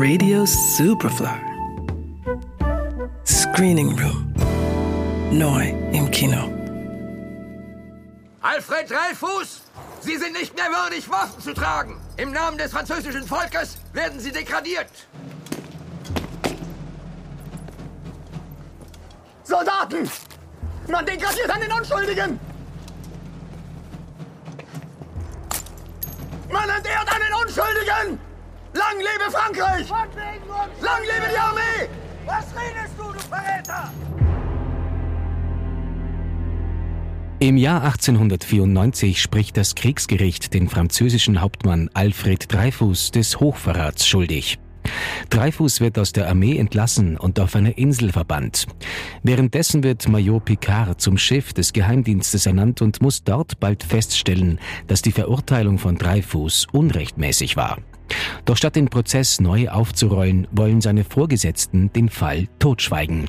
[0.00, 1.40] Radio Superfly.
[3.24, 4.32] Screening Room.
[5.32, 6.52] Neu im Kino.
[8.40, 9.62] Alfred Dreyfus!
[10.00, 12.00] Sie sind nicht mehr würdig, Waffen zu tragen!
[12.16, 14.88] Im Namen des französischen Volkes werden Sie degradiert!
[19.42, 20.08] Soldaten!
[20.88, 22.38] Man degradiert einen Unschuldigen!
[26.52, 27.47] Man entehrt einen Unschuldigen!
[29.28, 29.88] Lebe Frankreich!
[30.80, 31.88] Lang lebe die Armee!
[32.24, 33.92] Was redest du, du Verräter?
[37.40, 44.58] Im Jahr 1894 spricht das Kriegsgericht den französischen Hauptmann Alfred Dreyfus des Hochverrats schuldig.
[45.28, 48.66] Dreyfus wird aus der Armee entlassen und auf eine Insel verbannt.
[49.22, 55.02] Währenddessen wird Major Picard zum Chef des Geheimdienstes ernannt und muss dort bald feststellen, dass
[55.02, 57.78] die Verurteilung von Dreyfus unrechtmäßig war.
[58.48, 63.28] Doch statt den Prozess neu aufzurollen, wollen seine Vorgesetzten den Fall totschweigen.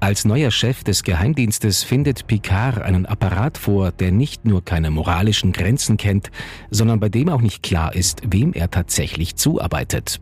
[0.00, 5.52] Als neuer Chef des Geheimdienstes findet Picard einen Apparat vor, der nicht nur keine moralischen
[5.52, 6.32] Grenzen kennt,
[6.70, 10.20] sondern bei dem auch nicht klar ist, wem er tatsächlich zuarbeitet.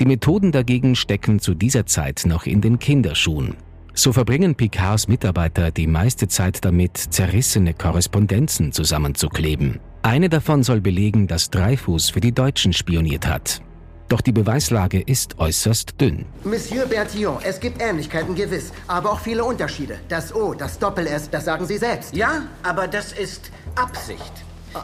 [0.00, 3.54] Die Methoden dagegen stecken zu dieser Zeit noch in den Kinderschuhen.
[3.94, 9.78] So verbringen Picards Mitarbeiter die meiste Zeit damit, zerrissene Korrespondenzen zusammenzukleben.
[10.02, 13.62] Eine davon soll belegen, dass Dreyfus für die Deutschen spioniert hat.
[14.08, 16.24] Doch die Beweislage ist äußerst dünn.
[16.42, 19.98] Monsieur Bertillon, es gibt Ähnlichkeiten gewiss, aber auch viele Unterschiede.
[20.08, 22.16] Das O, das Doppel-S, das sagen Sie selbst.
[22.16, 24.32] Ja, aber das ist Absicht.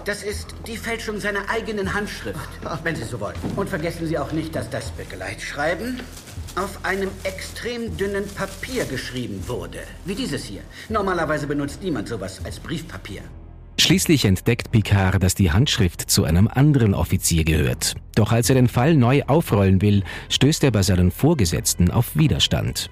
[0.05, 2.39] Das ist die Fälschung seiner eigenen Handschrift,
[2.83, 3.37] wenn Sie so wollen.
[3.57, 6.01] Und vergessen Sie auch nicht, dass das Begleitschreiben
[6.57, 9.79] auf einem extrem dünnen Papier geschrieben wurde.
[10.05, 10.63] Wie dieses hier.
[10.91, 13.23] Normalerweise benutzt niemand sowas als Briefpapier.
[13.79, 17.95] Schließlich entdeckt Picard, dass die Handschrift zu einem anderen Offizier gehört.
[18.15, 22.91] Doch als er den Fall neu aufrollen will, stößt er bei seinen Vorgesetzten auf Widerstand.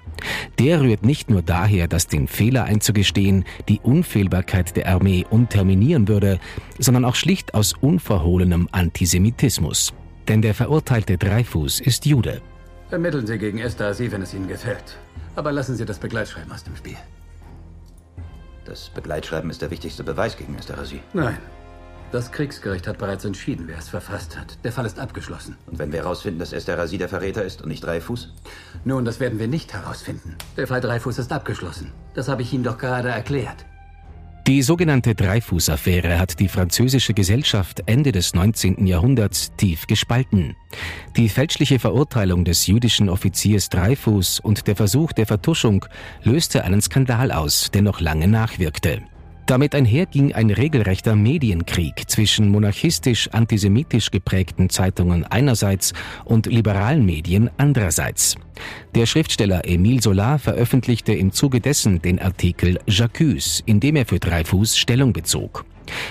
[0.59, 6.39] Der rührt nicht nur daher, dass den Fehler einzugestehen die Unfehlbarkeit der Armee unterminieren würde,
[6.79, 9.93] sondern auch schlicht aus unverhohlenem Antisemitismus.
[10.27, 12.41] Denn der verurteilte Dreyfus ist Jude.
[12.91, 14.97] Ermitteln Sie gegen Esther wenn es Ihnen gefällt.
[15.35, 16.97] Aber lassen Sie das Begleitschreiben aus dem Spiel.
[18.65, 21.01] Das Begleitschreiben ist der wichtigste Beweis gegen Esterhazy.
[21.13, 21.37] Nein.
[22.11, 24.57] Das Kriegsgericht hat bereits entschieden, wer es verfasst hat.
[24.63, 25.57] Der Fall ist abgeschlossen.
[25.65, 28.31] Und wenn wir herausfinden, dass Esterhazy der Verräter ist und nicht Dreifuß?
[28.85, 30.35] Nun, das werden wir nicht herausfinden.
[30.55, 31.91] Der Fall Dreifuß ist abgeschlossen.
[32.13, 33.65] Das habe ich Ihnen doch gerade erklärt.
[34.45, 38.85] Die sogenannte Dreyfus-Affäre hat die französische Gesellschaft Ende des 19.
[38.85, 40.57] Jahrhunderts tief gespalten.
[41.15, 45.85] Die fälschliche Verurteilung des jüdischen Offiziers Dreyfus und der Versuch der Vertuschung
[46.23, 49.03] löste einen Skandal aus, der noch lange nachwirkte.
[49.45, 55.93] Damit einher ging ein regelrechter Medienkrieg zwischen monarchistisch-antisemitisch geprägten Zeitungen einerseits
[56.23, 58.35] und liberalen Medien andererseits.
[58.95, 64.19] Der Schriftsteller Emile Solar veröffentlichte im Zuge dessen den Artikel J'accuse, in dem er für
[64.19, 65.65] Dreyfus Stellung bezog.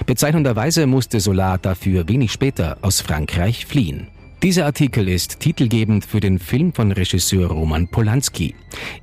[0.05, 4.09] Bezeichnenderweise musste Solar dafür wenig später aus Frankreich fliehen.
[4.43, 8.57] Dieser Artikel ist titelgebend für den Film von Regisseur Roman Polanski.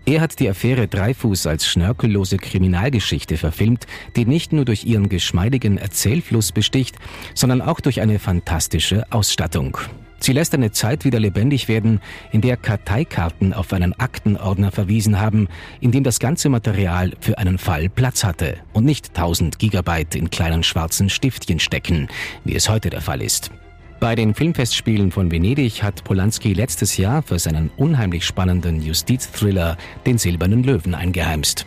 [0.05, 5.77] Er hat die Affäre Dreifuß als schnörkellose Kriminalgeschichte verfilmt, die nicht nur durch ihren geschmeidigen
[5.77, 6.97] Erzählfluss besticht,
[7.35, 9.77] sondern auch durch eine fantastische Ausstattung.
[10.19, 12.01] Sie lässt eine Zeit wieder lebendig werden,
[12.33, 15.47] in der Karteikarten auf einen Aktenordner verwiesen haben,
[15.79, 20.31] in dem das ganze Material für einen Fall Platz hatte und nicht 1000 Gigabyte in
[20.31, 22.09] kleinen schwarzen Stiftchen stecken,
[22.43, 23.51] wie es heute der Fall ist.
[23.99, 30.17] Bei den Filmfestspielen von Venedig hat Polanski letztes Jahr für seinen unheimlich spannenden Justizthriller den
[30.17, 31.65] Silbernen Löwen eingeheimst.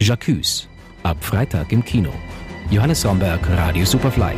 [0.00, 0.66] J'accuse.
[1.02, 2.12] Ab Freitag im Kino.
[2.70, 4.34] Johannes Somberg, Radio Superfly.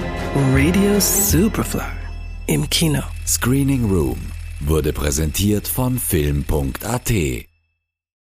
[0.55, 1.83] Radio Superfly.
[2.47, 3.03] Im Kino.
[3.27, 4.19] Screening Room
[4.60, 7.47] wurde präsentiert von Film.at.